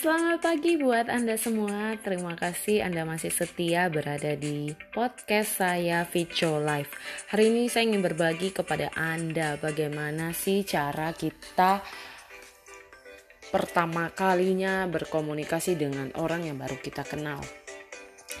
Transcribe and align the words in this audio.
Selamat 0.00 0.40
pagi 0.40 0.80
buat 0.80 1.12
Anda 1.12 1.36
semua. 1.36 1.92
Terima 2.00 2.32
kasih 2.32 2.80
Anda 2.80 3.04
masih 3.04 3.28
setia 3.28 3.92
berada 3.92 4.32
di 4.32 4.72
podcast 4.96 5.60
saya 5.60 6.08
Vico 6.08 6.56
Life. 6.56 6.88
Hari 7.28 7.52
ini 7.52 7.68
saya 7.68 7.84
ingin 7.84 8.00
berbagi 8.00 8.48
kepada 8.48 8.88
Anda 8.96 9.60
bagaimana 9.60 10.32
sih 10.32 10.64
cara 10.64 11.12
kita 11.12 11.84
pertama 13.52 14.08
kalinya 14.16 14.88
berkomunikasi 14.88 15.76
dengan 15.76 16.08
orang 16.16 16.48
yang 16.48 16.56
baru 16.56 16.80
kita 16.80 17.04
kenal 17.04 17.44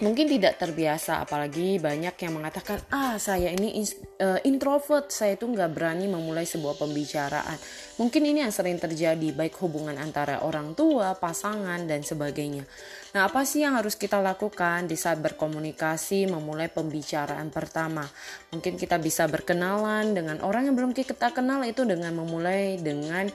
mungkin 0.00 0.26
tidak 0.28 0.56
terbiasa 0.56 1.24
apalagi 1.24 1.76
banyak 1.76 2.16
yang 2.16 2.32
mengatakan 2.36 2.80
ah 2.88 3.20
saya 3.20 3.52
ini 3.52 3.84
uh, 4.20 4.40
introvert. 4.48 5.12
Saya 5.12 5.36
itu 5.36 5.44
nggak 5.44 5.70
berani 5.72 6.08
memulai 6.08 6.48
sebuah 6.48 6.80
pembicaraan. 6.80 7.56
Mungkin 8.00 8.22
ini 8.24 8.40
yang 8.40 8.52
sering 8.52 8.80
terjadi 8.80 9.32
baik 9.36 9.60
hubungan 9.60 9.96
antara 10.00 10.40
orang 10.40 10.72
tua 10.72 11.12
pasangan 11.16 11.84
dan 11.84 12.00
sebagainya. 12.00 12.64
Nah 13.12 13.28
apa 13.28 13.44
sih 13.44 13.60
yang 13.60 13.76
harus 13.76 13.94
kita 13.94 14.18
lakukan 14.24 14.88
di 14.88 14.96
saat 14.96 15.20
berkomunikasi 15.20 16.28
memulai 16.32 16.72
pembicaraan 16.72 17.52
pertama? 17.52 18.08
Mungkin 18.56 18.80
kita 18.80 18.96
bisa 18.96 19.28
berkenalan 19.28 20.16
dengan 20.16 20.40
orang 20.40 20.68
yang 20.68 20.76
belum 20.76 20.92
kita 20.96 21.30
kenal 21.36 21.60
itu 21.68 21.84
dengan 21.84 22.16
memulai 22.16 22.80
dengan 22.80 23.28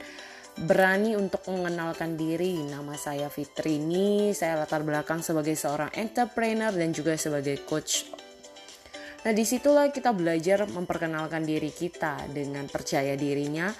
berani 0.56 1.12
untuk 1.12 1.44
mengenalkan 1.52 2.16
diri. 2.16 2.64
Nama 2.64 2.94
saya 2.96 3.28
Fitrini, 3.28 4.32
saya 4.32 4.56
latar 4.56 4.80
belakang 4.80 5.20
sebagai 5.20 5.52
seorang 5.52 5.92
entrepreneur 5.92 6.72
dan 6.72 6.96
juga 6.96 7.18
sebagai 7.20 7.60
coach. 7.68 8.08
Nah 9.26 9.34
di 9.34 9.42
situlah 9.42 9.90
kita 9.90 10.14
belajar 10.14 10.64
memperkenalkan 10.70 11.42
diri 11.42 11.74
kita 11.74 12.30
dengan 12.30 12.70
percaya 12.70 13.18
dirinya 13.18 13.74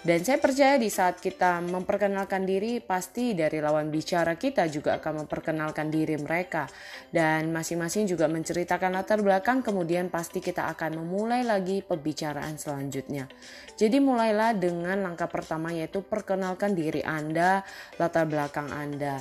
dan 0.00 0.24
saya 0.24 0.40
percaya 0.40 0.80
di 0.80 0.88
saat 0.88 1.20
kita 1.20 1.60
memperkenalkan 1.60 2.48
diri, 2.48 2.80
pasti 2.80 3.36
dari 3.36 3.60
lawan 3.60 3.92
bicara 3.92 4.32
kita 4.32 4.64
juga 4.72 4.96
akan 4.96 5.24
memperkenalkan 5.24 5.92
diri 5.92 6.16
mereka. 6.16 6.64
Dan 7.12 7.52
masing-masing 7.52 8.08
juga 8.08 8.24
menceritakan 8.24 8.96
latar 8.96 9.20
belakang, 9.20 9.60
kemudian 9.60 10.08
pasti 10.08 10.40
kita 10.40 10.72
akan 10.72 11.04
memulai 11.04 11.44
lagi 11.44 11.84
pembicaraan 11.84 12.56
selanjutnya. 12.56 13.28
Jadi 13.76 14.00
mulailah 14.00 14.56
dengan 14.56 15.04
langkah 15.04 15.28
pertama 15.28 15.68
yaitu 15.68 16.00
perkenalkan 16.00 16.72
diri 16.72 17.04
Anda, 17.04 17.60
latar 18.00 18.24
belakang 18.24 18.72
Anda. 18.72 19.20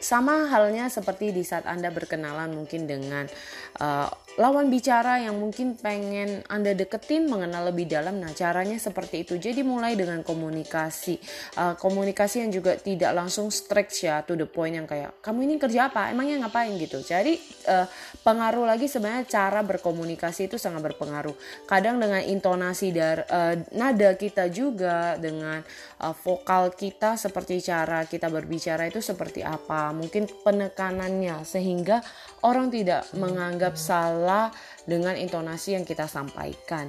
Sama 0.00 0.48
halnya 0.48 0.88
seperti 0.88 1.28
di 1.30 1.44
saat 1.44 1.68
Anda 1.68 1.92
berkenalan 1.92 2.56
mungkin 2.56 2.88
dengan 2.88 3.28
uh, 3.76 4.08
lawan 4.40 4.72
bicara 4.72 5.20
yang 5.20 5.36
mungkin 5.36 5.76
pengen 5.76 6.40
Anda 6.48 6.72
deketin 6.72 7.28
mengenal 7.28 7.68
lebih 7.68 7.84
dalam. 7.84 8.16
Nah, 8.16 8.32
caranya 8.32 8.80
seperti 8.80 9.28
itu. 9.28 9.36
Jadi 9.36 9.60
mulai 9.60 10.00
dengan 10.00 10.24
komunikasi. 10.24 11.20
Uh, 11.60 11.76
komunikasi 11.76 12.48
yang 12.48 12.50
juga 12.50 12.80
tidak 12.80 13.12
langsung 13.12 13.52
straight 13.52 13.92
ya 14.00 14.24
to 14.24 14.40
the 14.40 14.48
point 14.48 14.72
yang 14.72 14.88
kayak 14.88 15.12
kamu 15.20 15.44
ini 15.44 15.54
kerja 15.60 15.92
apa? 15.92 16.08
Emangnya 16.08 16.48
ngapain 16.48 16.72
gitu. 16.80 17.04
Jadi 17.04 17.36
uh, 17.68 17.84
pengaruh 18.24 18.64
lagi 18.64 18.88
sebenarnya 18.88 19.28
cara 19.28 19.60
berkomunikasi 19.60 20.48
itu 20.48 20.56
sangat 20.56 20.80
berpengaruh. 20.80 21.36
Kadang 21.68 22.00
dengan 22.00 22.24
intonasi 22.24 22.96
dari 22.96 23.20
uh, 23.28 23.54
nada 23.76 24.16
kita 24.16 24.48
juga 24.48 25.20
dengan 25.20 25.60
uh, 26.00 26.14
vokal 26.16 26.72
kita 26.72 27.20
seperti 27.20 27.60
cara 27.60 28.08
kita 28.08 28.32
berbicara 28.32 28.88
itu 28.88 29.04
seperti 29.04 29.44
apa 29.44 29.89
mungkin 29.92 30.26
penekanannya 30.26 31.42
sehingga 31.44 32.02
orang 32.42 32.72
tidak 32.72 33.06
menganggap 33.14 33.76
salah 33.76 34.50
dengan 34.88 35.14
intonasi 35.14 35.76
yang 35.76 35.84
kita 35.84 36.08
sampaikan. 36.10 36.88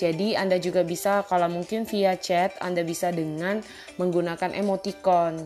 Jadi 0.00 0.32
Anda 0.32 0.56
juga 0.56 0.80
bisa 0.80 1.26
kalau 1.28 1.52
mungkin 1.52 1.84
via 1.84 2.16
chat 2.16 2.56
Anda 2.64 2.80
bisa 2.80 3.12
dengan 3.12 3.60
menggunakan 4.00 4.56
emoticon. 4.56 5.44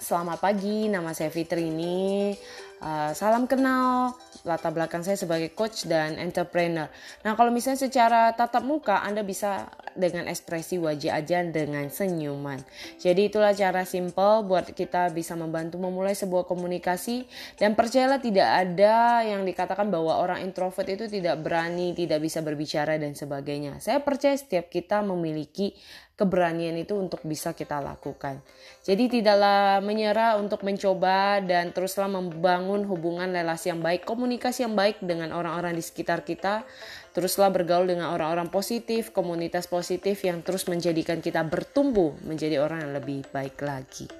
Selamat 0.00 0.42
pagi, 0.42 0.90
nama 0.90 1.14
saya 1.14 1.30
Fitrini. 1.30 2.34
Uh, 2.80 3.12
salam 3.12 3.44
kenal, 3.44 4.16
latar 4.48 4.72
belakang 4.72 5.04
saya 5.04 5.14
sebagai 5.14 5.52
coach 5.52 5.84
dan 5.84 6.16
entrepreneur. 6.16 6.88
Nah, 7.20 7.36
kalau 7.36 7.52
misalnya 7.52 7.84
secara 7.84 8.32
tatap 8.32 8.64
muka, 8.64 9.04
Anda 9.04 9.20
bisa 9.20 9.68
dengan 10.00 10.26
ekspresi 10.26 10.80
wajah 10.80 11.20
aja 11.20 11.44
dengan 11.44 11.92
senyuman. 11.92 12.58
Jadi 12.96 13.28
itulah 13.28 13.52
cara 13.52 13.84
simple 13.84 14.48
buat 14.48 14.72
kita 14.72 15.12
bisa 15.12 15.36
membantu 15.36 15.76
memulai 15.76 16.16
sebuah 16.16 16.48
komunikasi 16.48 17.28
dan 17.60 17.76
percayalah 17.76 18.18
tidak 18.18 18.48
ada 18.48 19.22
yang 19.22 19.44
dikatakan 19.44 19.92
bahwa 19.92 20.16
orang 20.16 20.40
introvert 20.42 20.88
itu 20.88 21.06
tidak 21.06 21.44
berani, 21.44 21.92
tidak 21.92 22.24
bisa 22.24 22.40
berbicara 22.40 22.96
dan 22.96 23.12
sebagainya. 23.12 23.78
Saya 23.78 24.00
percaya 24.00 24.34
setiap 24.34 24.72
kita 24.72 25.04
memiliki 25.04 25.76
keberanian 26.20 26.76
itu 26.76 26.92
untuk 27.00 27.24
bisa 27.24 27.56
kita 27.56 27.80
lakukan. 27.80 28.44
Jadi 28.84 29.08
tidaklah 29.08 29.80
menyerah 29.80 30.36
untuk 30.36 30.60
mencoba 30.60 31.40
dan 31.40 31.72
teruslah 31.72 32.12
membangun 32.12 32.84
hubungan 32.84 33.32
relasi 33.32 33.72
yang 33.72 33.80
baik, 33.80 34.04
komunikasi 34.04 34.68
yang 34.68 34.76
baik 34.76 35.00
dengan 35.00 35.32
orang-orang 35.32 35.72
di 35.72 35.80
sekitar 35.80 36.20
kita. 36.20 36.68
Teruslah 37.16 37.48
bergaul 37.48 37.88
dengan 37.88 38.12
orang-orang 38.12 38.52
positif, 38.52 39.16
komunitas 39.16 39.64
positif 39.64 40.20
yang 40.20 40.44
terus 40.44 40.68
menjadikan 40.68 41.24
kita 41.24 41.40
bertumbuh 41.40 42.20
menjadi 42.28 42.60
orang 42.60 42.84
yang 42.84 42.92
lebih 43.00 43.24
baik 43.32 43.56
lagi. 43.64 44.19